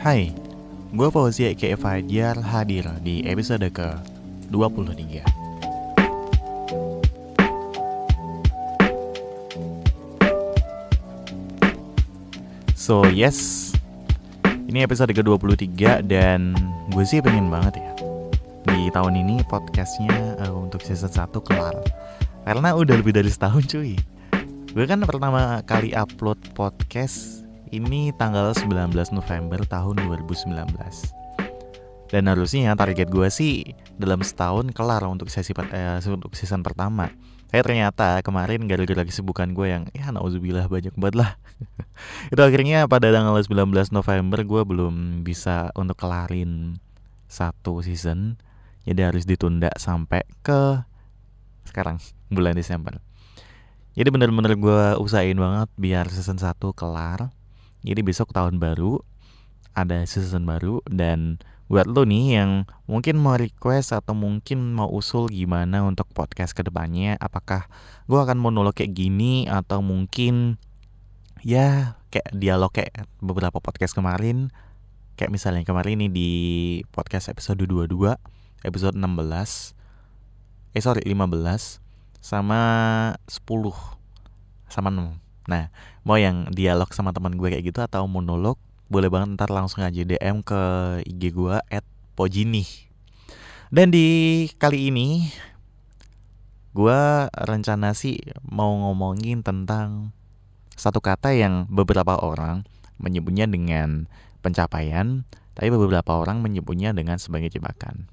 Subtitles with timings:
[0.00, 0.32] Hai,
[0.96, 5.20] gue Fauzi Eke Fajar hadir di episode ke-23
[12.72, 13.76] So yes,
[14.72, 15.68] ini episode ke-23
[16.08, 16.56] dan
[16.96, 17.92] gue sih pengen banget ya
[18.72, 21.76] Di tahun ini podcastnya uh, untuk season 1 kelar.
[22.48, 24.00] Karena udah lebih dari setahun cuy.
[24.72, 27.39] Gue kan pertama kali upload podcast
[27.70, 30.50] ini tanggal 19 November tahun 2019
[32.10, 33.62] Dan harusnya target gue sih
[33.94, 37.06] dalam setahun kelar untuk sesi eh, untuk season pertama.
[37.46, 41.30] Tapi ternyata kemarin gara-gara kesibukan gue yang ya nauzubillah banyak banget lah.
[42.34, 46.82] Itu akhirnya pada tanggal 19 November gue belum bisa untuk kelarin
[47.30, 48.42] satu season.
[48.82, 50.82] Jadi harus ditunda sampai ke
[51.62, 52.98] sekarang bulan Desember.
[53.94, 57.30] Jadi bener-bener gue usahain banget biar season 1 kelar
[57.80, 59.00] Jadi besok tahun baru
[59.72, 61.38] ada season baru dan
[61.70, 66.66] buat lo nih yang mungkin mau request atau mungkin mau usul gimana untuk podcast ke
[66.66, 67.70] depannya Apakah
[68.10, 70.58] gue akan monolog kayak gini atau mungkin
[71.46, 74.50] ya kayak dialog kayak beberapa podcast kemarin.
[75.14, 76.30] Kayak misalnya kemarin ini di
[76.90, 78.18] podcast episode 22,
[78.66, 79.76] episode 16
[80.70, 81.82] Eh sorry 15
[82.22, 82.60] sama
[83.26, 83.42] 10
[84.70, 85.74] sama 6 Nah,
[86.06, 88.54] mau yang dialog sama teman gue kayak gitu atau monolog,
[88.86, 90.62] boleh banget ntar langsung aja DM ke
[91.02, 91.82] IG gue at
[92.14, 92.62] Pojini.
[93.74, 95.26] Dan di kali ini,
[96.70, 97.00] gue
[97.34, 100.14] rencana sih mau ngomongin tentang
[100.78, 102.62] satu kata yang beberapa orang
[103.02, 104.06] menyebutnya dengan
[104.46, 105.26] pencapaian,
[105.58, 108.06] tapi beberapa orang menyebutnya dengan sebagai jebakan.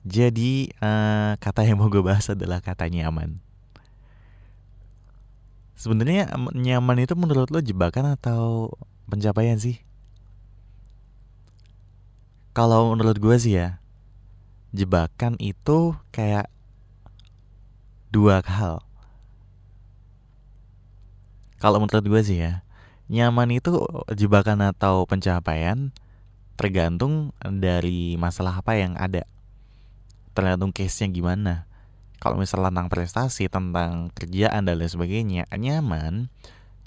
[0.00, 3.49] Jadi uh, kata yang mau gue bahas adalah kata nyaman.
[5.80, 8.68] Sebenarnya nyaman itu menurut lo jebakan atau
[9.08, 9.80] pencapaian sih?
[12.52, 13.80] Kalau menurut gue sih ya,
[14.76, 16.52] jebakan itu kayak
[18.12, 18.84] dua hal.
[21.56, 22.60] Kalau menurut gue sih ya,
[23.08, 23.72] nyaman itu
[24.12, 25.96] jebakan atau pencapaian
[26.60, 29.24] tergantung dari masalah apa yang ada
[30.36, 31.69] tergantung case-nya gimana.
[32.20, 36.28] Kalau misalnya tentang prestasi, tentang kerjaan dan lain sebagainya, nyaman,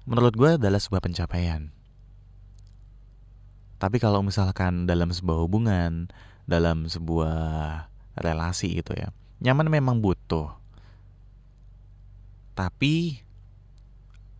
[0.06, 1.74] menurut gue adalah sebuah pencapaian.
[3.82, 6.14] Tapi kalau misalkan dalam sebuah hubungan,
[6.46, 9.10] dalam sebuah relasi gitu ya,
[9.42, 10.54] nyaman memang butuh.
[12.54, 13.26] Tapi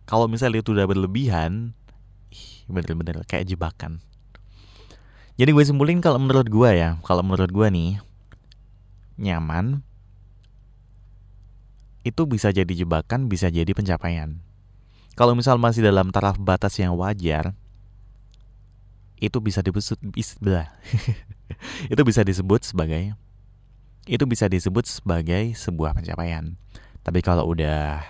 [0.06, 1.74] kalau misalnya itu udah berlebihan,
[2.70, 3.98] bener-bener kayak jebakan.
[5.34, 7.98] Jadi gue simpulin kalau menurut gue ya, kalau menurut gue nih,
[9.18, 9.82] nyaman
[12.04, 14.38] itu bisa jadi jebakan, bisa jadi pencapaian.
[15.16, 17.56] Kalau misal masih dalam taraf batas yang wajar,
[19.18, 20.68] itu bisa disebut
[21.92, 23.16] itu bisa disebut sebagai
[24.04, 26.60] itu bisa disebut sebagai sebuah pencapaian.
[27.00, 28.04] Tapi kalau udah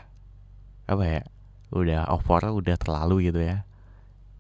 [0.91, 1.23] apa ya,
[1.71, 3.63] udah over, udah terlalu gitu ya,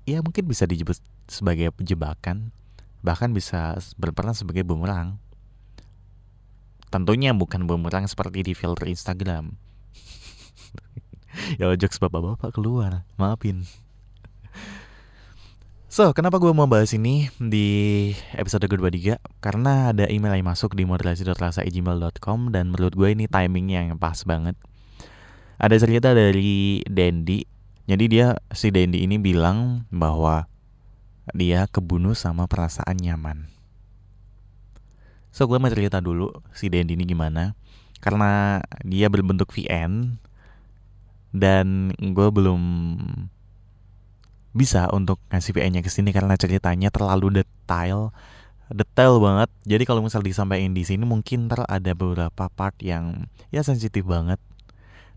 [0.03, 0.99] ya mungkin bisa disebut
[1.31, 2.51] sebagai jebakan,
[3.07, 5.23] bahkan bisa berperan sebagai bumerang.
[6.95, 9.59] Tentunya bukan bumerang seperti di filter Instagram.
[11.59, 13.67] ya jokes bapak-bapak keluar, maafin.
[15.91, 19.19] So, kenapa gue mau bahas ini di episode kedua tiga?
[19.43, 24.55] Karena ada email yang masuk di moderasi.rasa.gmail.com dan menurut gue ini timingnya yang pas banget.
[25.59, 27.43] Ada cerita dari Dendi.
[27.91, 30.47] Jadi dia, si Dendi ini bilang bahwa
[31.31, 33.54] dia kebunuh sama perasaan nyaman.
[35.35, 37.59] So gue mau cerita dulu si Dendi ini gimana.
[37.99, 40.21] Karena dia berbentuk VN
[41.35, 42.63] Dan gue belum
[44.55, 48.15] bisa untuk ngasih VN-nya ke sini karena ceritanya terlalu detail
[48.71, 49.51] detail banget.
[49.67, 54.39] Jadi kalau misal disampaikan di sini mungkin ntar ada beberapa part yang ya sensitif banget.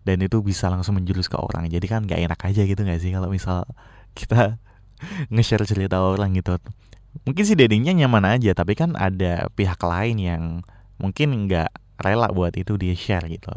[0.01, 1.69] Dan itu bisa langsung menjurus ke orang.
[1.69, 3.69] Jadi kan gak enak aja gitu gak sih kalau misal
[4.17, 4.57] kita
[5.29, 6.57] nge-share cerita orang gitu
[7.23, 10.43] mungkin si dedingnya nyaman aja tapi kan ada pihak lain yang
[11.01, 11.71] mungkin nggak
[12.01, 13.53] rela buat itu dia share gitu.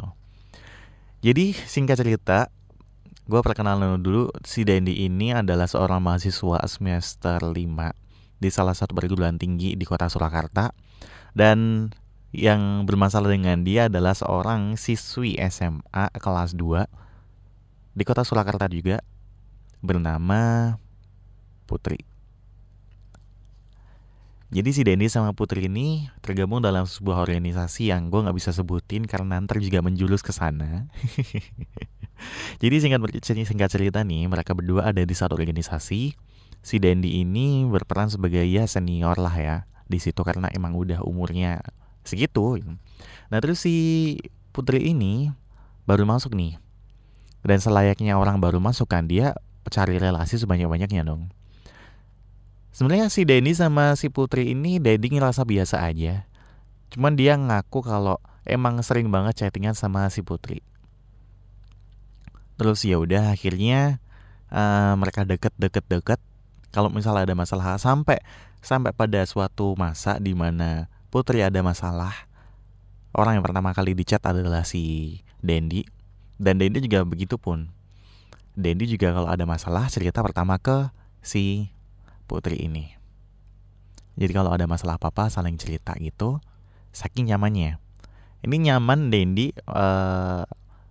[1.20, 2.48] Jadi singkat cerita
[3.28, 4.32] gue perkenalan dulu.
[4.42, 7.54] Si Dendi ini adalah seorang mahasiswa semester 5
[8.40, 10.72] di salah satu perguruan tinggi di kota Surakarta.
[11.36, 11.88] Dan
[12.34, 16.88] yang bermasalah dengan dia adalah seorang siswi SMA kelas 2
[17.94, 18.98] di kota Surakarta juga
[19.84, 20.74] bernama
[21.70, 22.09] Putri.
[24.50, 29.06] Jadi si Dendi sama Putri ini tergabung dalam sebuah organisasi yang gue nggak bisa sebutin
[29.06, 30.90] karena ntar juga menjulus ke sana.
[32.62, 36.18] Jadi singkat singkat cerita nih, mereka berdua ada di satu organisasi.
[36.60, 39.56] Si Dendi ini berperan sebagai ya senior lah ya
[39.86, 41.62] di situ karena emang udah umurnya
[42.02, 42.58] segitu.
[43.30, 44.18] Nah terus si
[44.50, 45.30] Putri ini
[45.86, 46.58] baru masuk nih.
[47.46, 49.32] Dan selayaknya orang baru masuk kan dia
[49.70, 51.30] cari relasi sebanyak-banyaknya dong.
[52.70, 56.30] Sebenarnya si Dendi sama si Putri ini Dendi ngerasa biasa aja.
[56.90, 60.62] Cuman dia ngaku kalau emang sering banget chattingan sama si Putri.
[62.54, 63.98] Terus ya udah akhirnya
[64.54, 66.20] uh, mereka deket deket deket.
[66.70, 68.22] Kalau misalnya ada masalah sampai
[68.62, 72.14] sampai pada suatu masa di mana Putri ada masalah
[73.10, 75.82] orang yang pertama kali dicat adalah si Dendi
[76.38, 77.74] dan Dendi juga begitu pun.
[78.54, 81.74] Dendi juga kalau ada masalah cerita pertama ke si
[82.30, 82.94] Putri ini
[84.14, 86.38] jadi kalau ada masalah apa-apa saling cerita gitu
[86.94, 87.82] saking nyamannya
[88.46, 90.46] ini nyaman Dendi uh,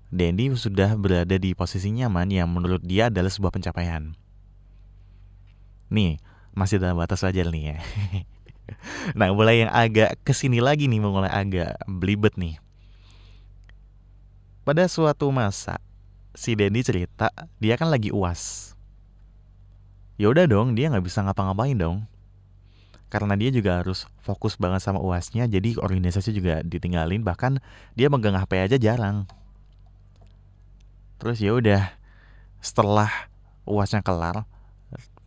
[0.10, 4.18] Dendi sudah berada di posisi nyaman yang menurut dia adalah sebuah pencapaian.
[5.94, 6.18] Nih,
[6.58, 7.78] masih dalam batas wajar nih ya.
[9.18, 12.58] nah, mulai yang agak ke sini lagi nih, mulai agak belibet nih.
[14.66, 15.78] Pada suatu masa,
[16.34, 17.30] si Dendi cerita
[17.62, 18.74] dia kan lagi uas.
[20.20, 22.04] Ya udah dong, dia nggak bisa ngapa-ngapain dong.
[23.08, 27.24] Karena dia juga harus fokus banget sama uasnya, jadi organisasi juga ditinggalin.
[27.24, 27.58] Bahkan
[27.96, 29.26] dia megang HP aja jarang
[31.20, 31.92] terus ya udah
[32.64, 33.12] setelah
[33.68, 34.48] uasnya kelar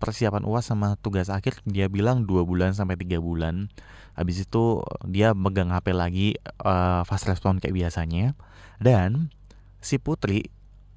[0.01, 3.71] persiapan uas sama tugas akhir dia bilang dua bulan sampai tiga bulan
[4.17, 6.29] habis itu dia megang HP lagi
[6.65, 8.35] uh, fast respon kayak biasanya
[8.83, 9.31] dan
[9.79, 10.49] si Putri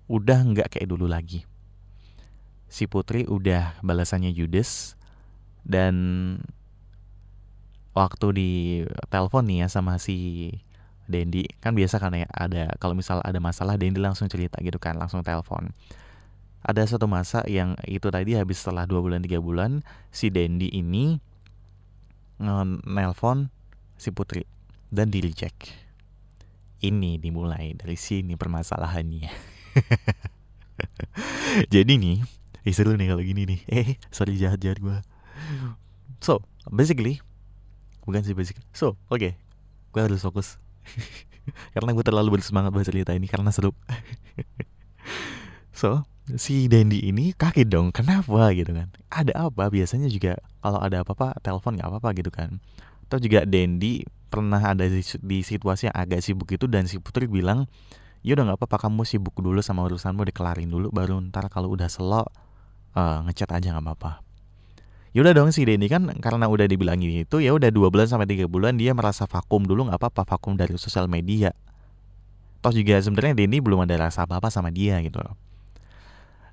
[0.10, 1.44] udah nggak kayak dulu lagi
[2.68, 5.00] si Putri udah balasannya judes
[5.66, 5.96] dan
[7.96, 8.52] waktu di
[9.08, 10.52] telepon nih ya sama si
[11.06, 14.98] Dendi kan biasa kan ya ada kalau misal ada masalah Dendi langsung cerita gitu kan
[14.98, 15.70] langsung telepon.
[16.66, 21.22] Ada satu masa yang itu tadi habis setelah dua bulan tiga bulan si Dendi ini
[22.42, 23.54] nelpon
[23.96, 24.44] si Putri
[24.90, 25.72] dan di reject
[26.84, 29.30] ini dimulai dari sini permasalahannya.
[31.74, 32.18] Jadi nih
[32.66, 33.60] eh, seru nih kalau gini nih.
[33.70, 34.98] Eh sorry jahat jahat gue
[36.24, 36.42] so
[36.72, 37.22] basically
[38.08, 39.22] bukan sih basically so oke.
[39.22, 39.34] Okay.
[39.94, 40.60] gue harus fokus.
[41.78, 43.72] Karena gue terlalu bersemangat baca cerita ini karena seru.
[45.76, 46.08] So
[46.40, 48.50] si Dendi ini kaget dong kenapa?
[48.56, 48.90] gitu kan.
[49.12, 49.68] Ada apa?
[49.68, 52.64] Biasanya juga kalau ada apa-apa telepon nggak apa-apa gitu kan.
[53.06, 57.28] Atau juga Dendi pernah ada di, di situasi yang agak sibuk itu dan si Putri
[57.28, 57.68] bilang
[58.26, 61.92] ya udah nggak apa-apa kamu sibuk dulu sama urusanmu dikelarin dulu baru ntar kalau udah
[61.92, 62.26] selo
[62.96, 64.26] uh, ngechat aja nggak apa-apa.
[65.16, 68.28] Ya udah dong si Denny kan karena udah dibilangin itu ya udah dua bulan sampai
[68.28, 71.56] tiga bulan dia merasa vakum dulu nggak apa-apa vakum dari sosial media.
[72.60, 75.40] Toh juga sebenarnya Denny belum ada rasa apa-apa sama dia gitu loh.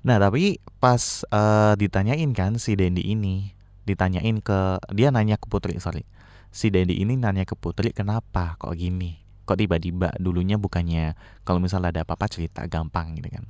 [0.03, 3.55] Nah tapi pas uh, ditanyain kan si Dendi ini
[3.87, 6.03] ditanyain ke dia nanya ke Putri sorry.
[6.51, 9.23] Si Dendi ini nanya ke Putri kenapa kok gini?
[9.43, 11.15] Kok tiba-tiba dulunya bukannya
[11.47, 13.43] kalau misalnya ada apa-apa cerita gampang gitu kan.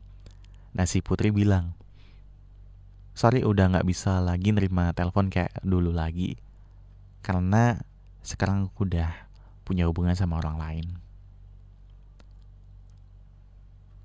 [0.74, 1.74] Nah si Putri bilang
[3.13, 6.38] sorry udah nggak bisa lagi nerima telepon kayak dulu lagi
[7.21, 7.77] karena
[8.25, 9.30] sekarang udah
[9.63, 10.88] punya hubungan sama orang lain.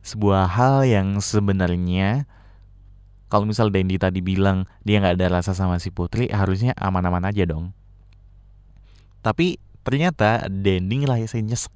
[0.06, 2.24] Sebuah hal yang sebenarnya
[3.28, 7.44] kalau misal Dendi tadi bilang dia nggak ada rasa sama si Putri, harusnya aman-aman aja
[7.44, 7.76] dong.
[9.20, 11.74] Tapi ternyata Dendi ngelayasin nyesek.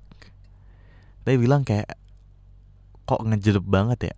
[1.27, 1.93] Dia bilang kayak
[3.05, 4.15] kok ngejedep banget ya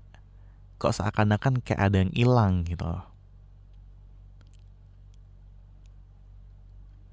[0.85, 2.85] kok seakan-akan kayak ada yang hilang gitu.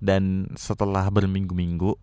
[0.03, 1.95] Dan setelah berminggu-minggu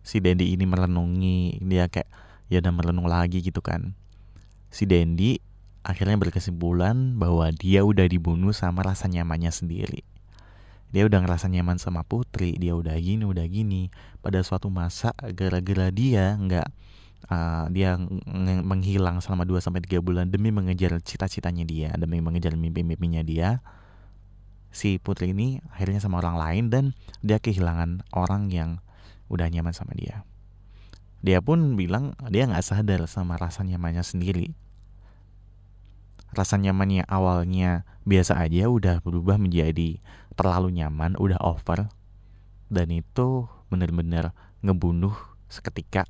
[0.00, 2.08] si Dendi ini merenungi dia kayak
[2.48, 3.92] ya udah merenung lagi gitu kan.
[4.72, 5.36] Si Dendi
[5.84, 10.00] akhirnya berkesimpulan bahwa dia udah dibunuh sama rasa nyamannya sendiri.
[10.96, 13.92] Dia udah ngerasa nyaman sama Putri dia udah gini udah gini.
[14.24, 16.72] Pada suatu masa gara-gara dia nggak
[17.28, 17.94] uh, dia
[18.62, 23.62] menghilang selama 2 sampai 3 bulan demi mengejar cita-citanya dia, demi mengejar mimpi-mimpinya dia.
[24.72, 26.84] Si putri ini akhirnya sama orang lain dan
[27.20, 28.80] dia kehilangan orang yang
[29.28, 30.24] udah nyaman sama dia.
[31.22, 34.56] Dia pun bilang dia nggak sadar sama rasa nyamannya sendiri.
[36.32, 40.00] Rasa nyamannya awalnya biasa aja udah berubah menjadi
[40.34, 41.92] terlalu nyaman, udah over.
[42.72, 44.32] Dan itu benar-benar
[44.64, 45.12] ngebunuh
[45.52, 46.08] seketika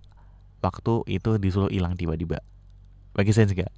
[0.63, 2.41] waktu itu disuruh hilang tiba-tiba.
[3.13, 3.69] Bagi saya juga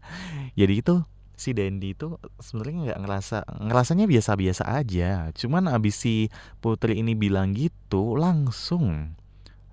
[0.54, 1.02] jadi itu
[1.34, 5.34] si Dendi itu sebenarnya nggak ngerasa ngerasanya biasa-biasa aja.
[5.34, 6.30] Cuman abis si
[6.62, 9.18] Putri ini bilang gitu langsung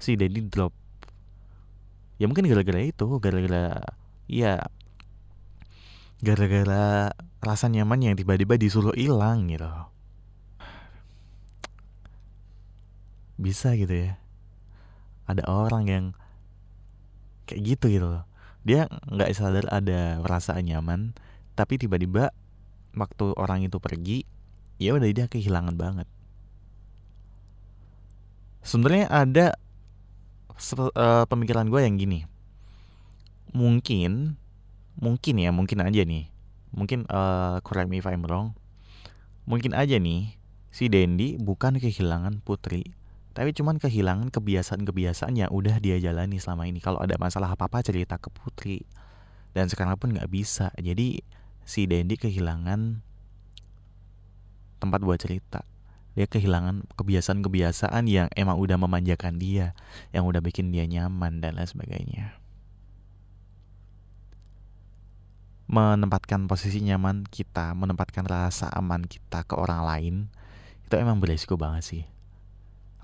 [0.02, 0.74] si Dendi drop.
[2.18, 3.78] Ya mungkin gara-gara itu gara-gara
[4.26, 4.62] ya
[6.22, 9.70] gara-gara rasa nyaman yang tiba-tiba disuruh hilang gitu.
[13.42, 14.22] Bisa gitu ya.
[15.26, 16.06] Ada orang yang
[17.52, 18.24] kayak gitu gitu loh.
[18.64, 21.12] Dia nggak sadar ada perasaan nyaman
[21.60, 22.32] tapi tiba-tiba
[22.96, 24.24] waktu orang itu pergi
[24.80, 26.08] ya udah dia kehilangan banget.
[28.64, 29.46] Sebenarnya ada
[30.56, 32.24] uh, pemikiran gue yang gini.
[33.52, 34.40] Mungkin
[34.96, 36.32] mungkin ya mungkin aja nih.
[36.72, 38.56] Mungkin uh, correct me if I'm wrong.
[39.44, 40.40] Mungkin aja nih
[40.72, 42.96] si Dendi bukan kehilangan putri
[43.32, 46.84] tapi cuman kehilangan kebiasaan-kebiasaan yang udah dia jalani selama ini.
[46.84, 48.84] Kalau ada masalah apa-apa cerita ke putri.
[49.56, 50.76] Dan sekarang pun nggak bisa.
[50.76, 51.24] Jadi
[51.64, 53.00] si Dendi kehilangan
[54.84, 55.64] tempat buat cerita.
[56.12, 59.80] Dia kehilangan kebiasaan-kebiasaan yang emang udah memanjakan dia
[60.12, 62.36] yang udah bikin dia nyaman dan lain sebagainya.
[65.72, 70.16] Menempatkan posisi nyaman kita menempatkan rasa aman kita ke orang lain
[70.84, 72.04] itu emang beresiko banget sih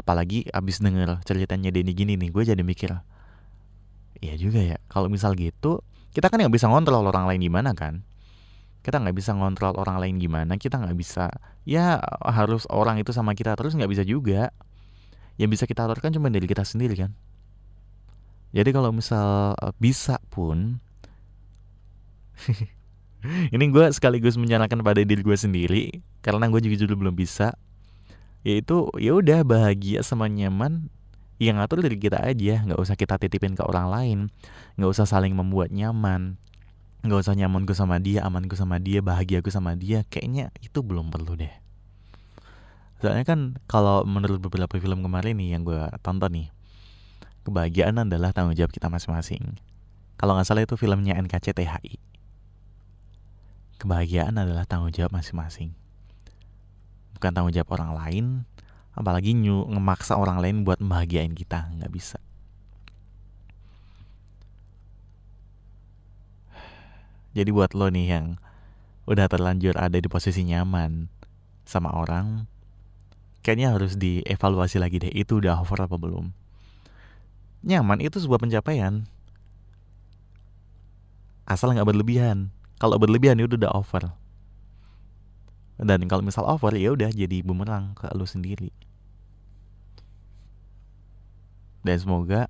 [0.07, 2.95] apalagi abis denger ceritanya Denny gini nih gue jadi mikir
[4.23, 5.83] Iya juga ya kalau misal gitu
[6.15, 8.01] kita kan nggak bisa ngontrol orang lain gimana kan?
[8.81, 11.27] Kita nggak bisa ngontrol orang lain gimana kita nggak bisa
[11.67, 14.49] ya harus orang itu sama kita terus nggak bisa juga.
[15.35, 17.11] Yang bisa kita aturkan cuma dari kita sendiri kan?
[18.55, 20.79] Jadi kalau misal eh, bisa pun
[23.53, 25.83] ini gue sekaligus menyarankan pada diri gue sendiri
[26.23, 27.53] karena gue juga dulu belum bisa
[28.47, 30.87] yaitu ya udah bahagia sama nyaman
[31.35, 32.63] yang ngatur diri kita aja.
[32.63, 34.19] Nggak usah kita titipin ke orang lain.
[34.79, 36.39] Nggak usah saling membuat nyaman.
[37.03, 40.07] Nggak usah nyaman gue sama dia aman gue sama dia bahagia gue sama dia.
[40.07, 41.51] Kayaknya itu belum perlu deh.
[43.03, 46.47] Soalnya kan kalau menurut beberapa film kemarin nih yang gue tonton nih
[47.43, 49.59] kebahagiaan adalah tanggung jawab kita masing-masing.
[50.17, 52.07] Kalau nggak salah itu filmnya NKCTHI
[53.77, 55.77] kebahagiaan adalah tanggung jawab masing-masing
[57.17, 58.25] bukan tanggung jawab orang lain
[58.97, 61.69] apalagi nyu ngemaksa orang lain buat membahagiain kita.
[61.77, 62.17] Nggak bisa.
[67.37, 68.25] Jadi buat lo nih yang
[69.05, 71.05] udah terlanjur ada di posisi nyaman
[71.69, 72.49] sama orang
[73.45, 76.33] kayaknya harus dievaluasi lagi deh itu udah over apa belum?
[77.61, 79.05] Nyaman itu sebuah pencapaian.
[81.45, 82.49] Asal nggak berlebihan.
[82.81, 84.26] Kalau berlebihan itu udah over
[85.77, 88.73] dan kalau misal over ya udah jadi bumerang ke lu sendiri.
[91.85, 92.49] Dan semoga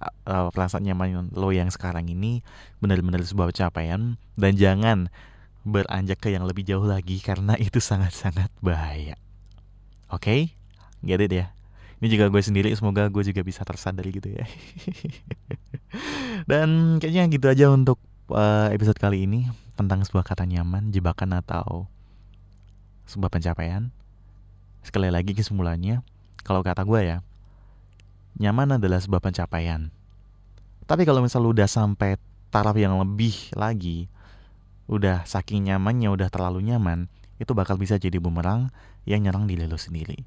[0.00, 2.46] uh, perasaan nyaman lo yang sekarang ini
[2.78, 4.14] benar-benar sebuah pencapaian.
[4.38, 5.10] Dan jangan
[5.66, 9.18] beranjak ke yang lebih jauh lagi karena itu sangat-sangat bahaya.
[10.08, 10.22] Oke?
[10.22, 10.40] Okay?
[11.04, 11.46] get it ya?
[12.00, 14.48] Ini juga gue sendiri semoga gue juga bisa tersadar gitu ya.
[16.50, 18.00] Dan kayaknya gitu aja untuk
[18.32, 21.90] uh, episode kali ini tentang sebuah kata nyaman jebakan atau
[23.10, 23.90] sebuah pencapaian.
[24.86, 26.06] Sekali lagi kesimpulannya,
[26.46, 27.18] kalau kata gue ya,
[28.38, 29.90] nyaman adalah sebuah pencapaian.
[30.86, 32.16] Tapi kalau misal udah sampai
[32.54, 34.06] taraf yang lebih lagi,
[34.90, 38.70] udah saking nyamannya, udah terlalu nyaman, itu bakal bisa jadi bumerang
[39.06, 40.22] yang nyerang diri lo sendiri.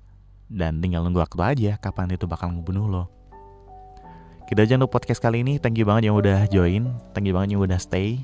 [0.47, 3.05] Dan tinggal nunggu waktu aja kapan itu bakal ngebunuh lo.
[4.43, 5.57] Kita aja untuk podcast kali ini.
[5.57, 6.93] Thank you banget yang udah join.
[7.15, 8.21] Thank you banget yang udah stay.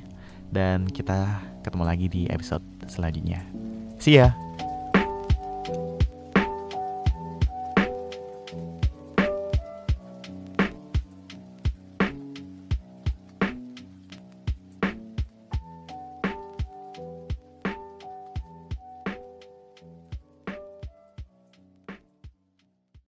[0.52, 3.42] Dan kita ketemu lagi di episode selanjutnya.
[4.00, 4.32] See ya!